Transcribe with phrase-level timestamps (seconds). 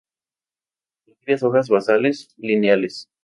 [1.05, 3.07] Con varias hojas basales; lineales.